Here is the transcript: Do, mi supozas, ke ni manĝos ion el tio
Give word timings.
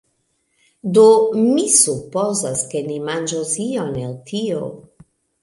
Do, 0.97 1.03
mi 1.57 1.65
supozas, 1.73 2.65
ke 2.73 2.83
ni 2.89 2.99
manĝos 3.11 3.53
ion 3.67 3.95
el 4.07 4.19
tio 4.33 4.65